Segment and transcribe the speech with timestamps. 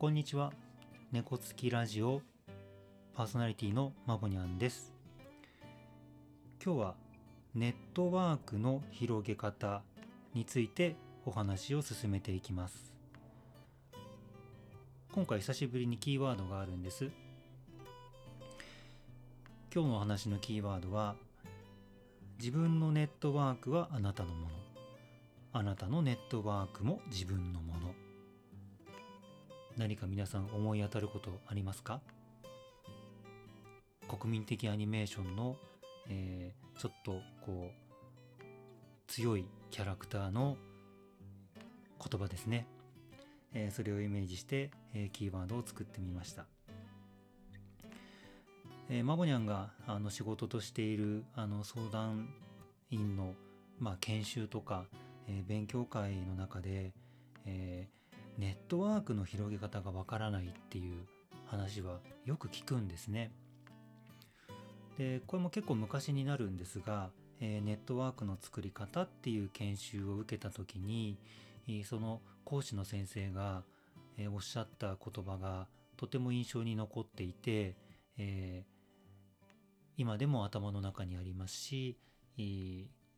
[0.00, 0.50] こんにちは。
[1.12, 2.22] 猫つきラジオ
[3.12, 4.94] パーソナリティのまぼにゃんです。
[6.64, 6.94] 今日は
[7.54, 9.82] ネットワークの広げ方
[10.32, 10.96] について
[11.26, 12.94] お話を進めていきます。
[15.12, 17.10] 今回久しぶりにキーワードがあるんです。
[19.70, 21.14] 今日のお話のキーワードは
[22.38, 24.48] 自分のネットワークはあなたのもの。
[25.52, 27.89] あなたのネットワークも自分のもの。
[29.80, 32.02] 何か皆さん思い当たることありますか？
[34.06, 35.56] 国民的アニメーションの、
[36.10, 37.12] えー、ちょっと
[37.46, 38.42] こう
[39.06, 40.58] 強いキャラクターの
[41.98, 42.66] 言葉ですね、
[43.54, 46.44] えー、それをイメージして、えー、キーワードを作ってみました。
[48.90, 52.28] えー、マボニャンがあの仕事としているあの相談
[52.90, 53.32] 員の、
[53.78, 54.84] まあ、研修とか、
[55.26, 56.92] え、勉強会の中で、
[57.46, 57.99] えー、
[58.38, 61.06] ネットワークの広げ方がわからないっていう
[61.46, 63.32] 話はよく聞くんですね。
[64.98, 71.18] でこれも結構昔になるんですが、えー、ネットワークの作り方っていう研修を受けた時に
[71.84, 73.62] その講師の先生が、
[74.18, 77.76] え、おっしゃった言葉がとても印象に残っていて、
[78.18, 78.64] え、
[79.96, 81.96] 今でも頭の中にありますし、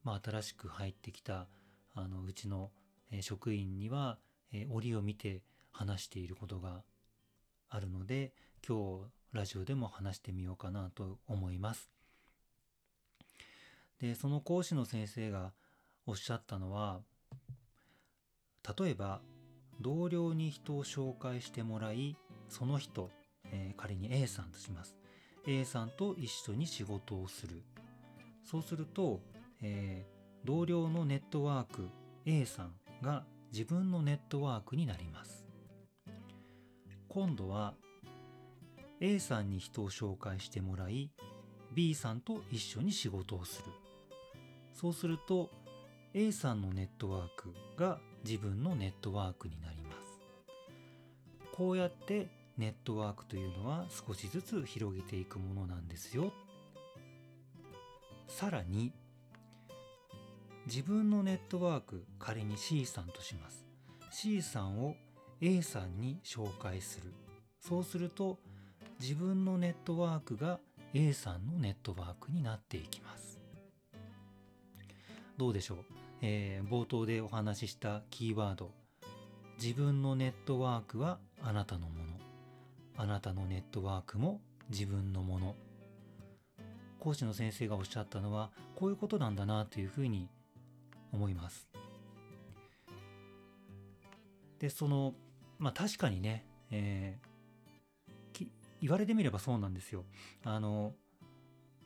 [0.05, 1.47] まあ、新しく入ってきた
[1.95, 2.71] あのうちの
[3.21, 4.19] 職員には、
[4.53, 6.83] え折を見て話していることが
[7.69, 8.33] あるので
[8.67, 11.91] 今日ラジオでも話してみようかなと思います。
[14.01, 15.53] でその講師の先生が
[16.07, 17.01] おっしゃったのは
[18.79, 19.21] 例えば
[19.81, 22.17] 同僚に人を紹介してもらい
[22.49, 23.11] その人、
[23.53, 24.97] えー、仮に A さんとします
[25.47, 27.63] A さんと一緒に仕事をする
[28.45, 29.21] そうすると、
[29.63, 31.89] えー、同僚のネットワーク
[32.27, 35.45] A さんが自分のネットワークになります。
[37.09, 37.75] 今度は
[38.99, 41.11] A さんに人を紹介してもらい
[41.75, 43.73] B さんと一緒に仕事をする。
[44.73, 45.51] そうすると
[46.15, 50.19] A さんのネットワークが自分のネットワークになります。
[51.55, 56.33] こうやってネットワークというのは少しずつ広げていくものなんですよ。
[58.29, 58.95] さらに
[60.67, 63.67] 自分のネットワーク仮に C さんとします。
[64.11, 64.95] C さんを
[65.41, 67.13] A さんに紹介する。
[67.61, 68.39] そうすると
[69.01, 70.61] 自分のネットワークが
[70.95, 73.41] A さんのネットワークになっていきます。
[75.37, 75.79] どうでしょう、
[76.21, 78.71] えー、冒頭でお話ししたキーワード。
[79.61, 82.13] 自分のネットワークはあなたのもの。
[82.97, 84.41] あなたのネットワークも
[84.71, 85.57] 自分のもの。
[87.01, 90.29] 講師の先生がおっしゃったのはこういうことなんだなというふうに
[91.13, 91.69] 思います
[94.59, 95.15] でその
[95.59, 98.47] まあ確かにね、えー、
[98.81, 100.05] 言われてみればそうなんですよ
[100.45, 100.95] あの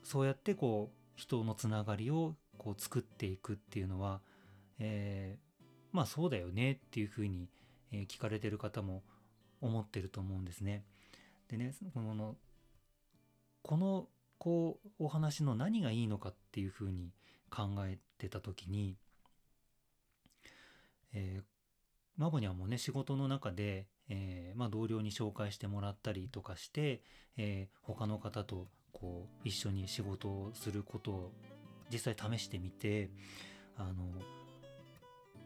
[0.02, 4.20] そうやってこう人のつながりをこう作っていくっていうのは、
[4.78, 7.48] えー、まあそうだよねっていうふうに、
[7.92, 9.02] 聞かれてる方も
[9.60, 10.84] 思ってると思うんですね。
[11.48, 12.36] でねこの
[13.62, 14.08] この
[14.38, 17.12] こうお話の何がいいのかっていうふうに
[17.50, 18.96] 考えてた時に、
[21.12, 21.44] えー、
[22.16, 27.02] マボニャンもね仕事の中で、えー、まあ、同僚に紹介してもらったりとかして、
[27.36, 31.32] えー、他の方とこう一緒に仕事をすることを
[31.92, 33.10] 実際試してみて
[33.76, 33.92] あの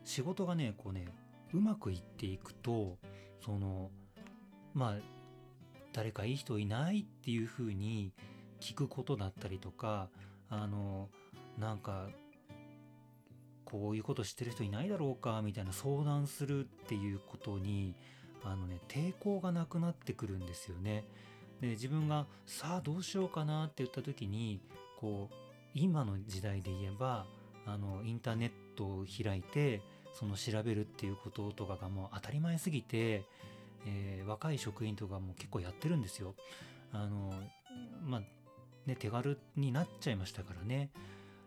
[0.05, 1.07] 仕事がねこうね
[1.53, 2.99] うまくいっていくと
[3.45, 3.91] その
[4.73, 4.95] まあ
[5.93, 8.13] 誰かいい人いないっていうふうに
[8.61, 10.09] 聞くことだったりとか
[10.49, 11.09] あの
[11.59, 12.09] なんか
[13.71, 17.95] こういうこと知ってる人いないだろうかみたいな相談するっていうことに
[18.45, 21.05] あのね抵抗がなくなってくるんですよね。
[21.61, 24.61] で自分がさあどうしようかなって言った時に
[24.99, 25.35] こう
[25.75, 27.27] 今の時代で言えば
[27.67, 29.83] あのインターネットを開いて
[30.15, 33.25] その調べるっていうこととかがもう当たり前すぎて
[33.87, 36.35] えー、若い職員とかも結構やってるんですよ。
[36.93, 37.33] あの
[38.05, 38.21] まあ
[38.87, 40.91] ね手軽になっちゃいましたからね。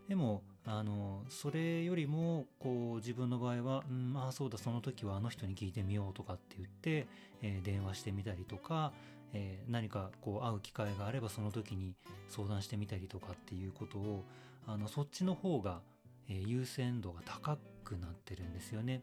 [0.08, 7.06] でもあのそれよりもこう自分の場合は「うんまあそうだその時はあの人に聞いてみよう」とかって言って、
[7.42, 8.92] えー、電話してみたりとか、
[9.34, 11.94] えー、何かこう会う機会があればその時に
[12.28, 14.24] 相談してみたりとかっていうことを
[14.66, 15.82] あのそっちの方が、
[16.28, 19.02] えー、優先度が高くなってるんですよね。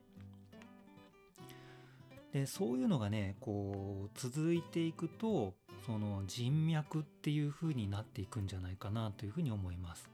[2.34, 5.54] でそういうのがねこう続いていくと
[5.86, 10.10] その人脈っていう風になっていくんじゃないかなというふうに思います。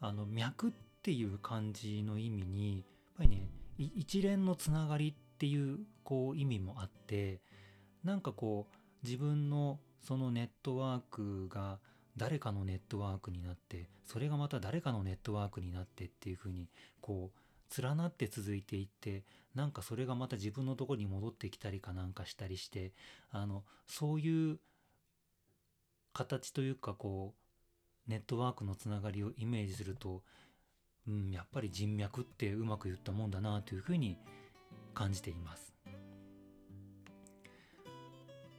[0.00, 0.72] あの脈っ
[1.02, 2.84] ていう漢字の意味にやっ
[3.16, 3.48] ぱりね
[3.78, 7.40] 一連のつながりっていうこう意味もあって
[8.04, 11.78] なんかこう自分のそのネットワークが
[12.16, 16.68] 誰かのネットワークになってそれがまた誰かのネットワークになってっていうふうに
[17.00, 19.24] こう連なって続いていって
[19.54, 22.92] なんかそれがまた自分のとこに戻ってきたりかなんかしたりして
[23.30, 24.58] あのそういう
[26.12, 27.47] 形というかこう
[28.08, 30.22] ネットワークのつながりをイメージすると、
[31.06, 34.16] うん、やっぱり人脈ってうまく言ったもんだなというふうに
[34.94, 35.74] 感じています。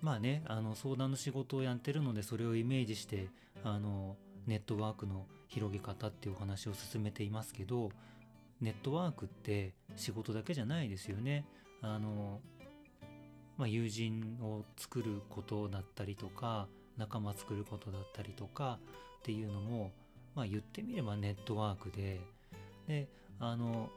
[0.01, 3.27] まあねあの相談の仕事をやってるのでそれをイメージして
[3.65, 4.15] あの
[4.47, 7.89] ネットワークの広げ方っていうお話を進めていますけど
[8.61, 11.45] ネットワークって仕事だけじゃないですよね。
[11.81, 12.39] あの
[13.57, 16.69] まあ、友人を作ることだったりとか
[16.99, 18.77] 仲間作ることだったりとか
[19.19, 19.91] っていうのも、
[20.35, 22.19] まあ、言ってみればネットワークで
[22.87, 23.07] で
[23.39, 23.89] あの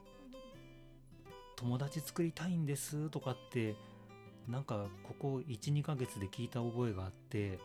[1.56, 3.74] 友達作りたいんですとかって
[4.48, 7.58] なんかここ12ヶ月で聞いた覚えがあって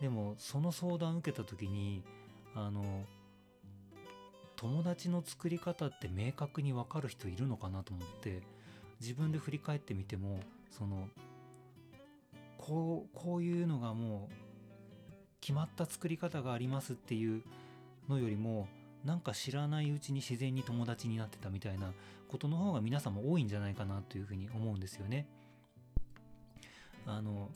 [0.00, 2.02] でもその相談受けた時に
[2.54, 3.04] あの
[4.56, 8.42] 友達の作り方って明確に分かる人いるのかなと思って
[9.00, 10.40] 自分で振り返ってみても
[10.70, 11.08] その
[12.58, 14.41] こうこういうのがもう
[15.42, 17.42] 決まった作り方がありますっていう
[18.08, 18.68] のよりも
[19.04, 21.92] なんか知らないうちに自然に友達になってたみたいな
[22.28, 25.26] ことの方が皆さんも多いんじゃないかなというふうに思うんですよね。
[27.04, 27.50] あの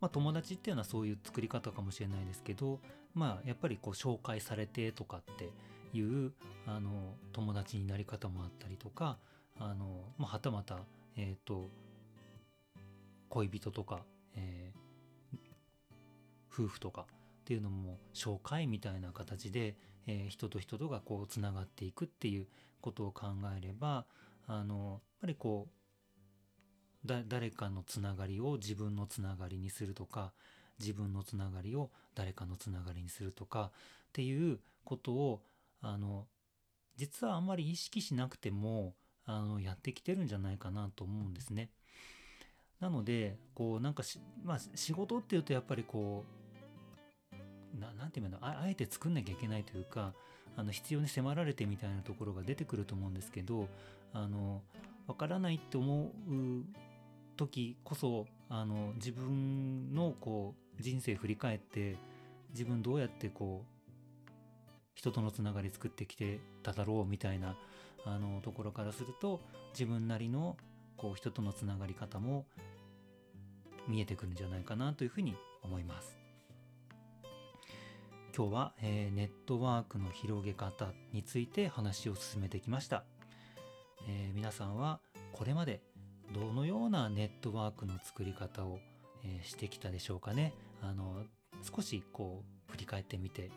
[0.00, 2.80] まあ、友達っていうのはそういう作り方かもしれないですけど、
[3.14, 5.50] まあ、やっぱりこう紹介されてとかって
[5.96, 6.32] いう
[6.66, 9.18] あの友達になり方もあったりとか
[9.58, 10.78] あの、まあ、はたまた、
[11.16, 11.68] えーと、
[13.28, 14.00] 恋人とか、
[14.36, 15.38] えー、
[16.50, 17.06] 夫婦とか
[17.50, 19.74] っていうのも紹介みたいな形で、
[20.06, 22.46] えー、人と人とがこうつながっていくっていう
[22.80, 23.26] ことを考
[23.58, 24.04] えれば
[24.46, 25.66] あのやっぱりこ
[27.04, 30.32] う誰かのつながりを自分のつながりにするとか
[30.78, 35.42] 自分のつながりを誰かのつながりにするとかっていうことを
[35.82, 36.28] あの
[36.96, 38.94] 実はあんまり意識しなくても
[39.26, 41.70] あのやってきてるんじゃないかなと思うんですね。
[42.78, 44.04] なのでこうなんか
[44.44, 46.39] まあ、仕事っていうとやっぱりこう
[47.78, 50.12] ななんていうのあえて作んなきゃいけないというか
[50.56, 53.68] あの必要に迫られてみたいなところが出てくると思うんですけど
[54.12, 54.62] あの
[55.06, 56.10] 分からないって思う
[57.36, 61.96] 時こそあの自分のこう人生振り返って
[62.50, 64.30] 自分どうやってこう
[64.94, 67.56] 人とのつながり作ってきてただろうみたいな
[68.04, 69.40] あのところからすると
[69.72, 70.56] 自分なりの
[70.96, 72.44] こう人とのつながり方も
[73.88, 76.19] 見えてくるんじゃないかなというふうに思います。
[78.40, 83.04] 今日は、えー、ネットワークの広げ方について話を進めてきました。
[84.08, 85.00] えー、皆さんは
[85.34, 85.82] これまで
[86.32, 88.78] どのようなネットワークの作り方を、
[89.26, 90.54] えー、してきたでしょうかね。
[90.80, 91.24] あの
[91.60, 93.50] 少しこう振り返ってみて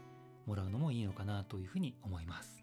[0.45, 2.61] もらうのもいいのかなというふうに思います。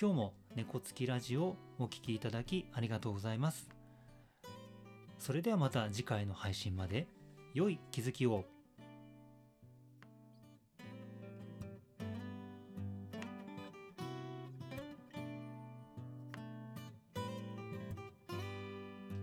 [0.00, 3.70] 今日も猫つきラジオをお聴きいただきありがとうございます。
[5.20, 7.06] それではまた次回の配信まで
[7.54, 8.44] 良い気づきを。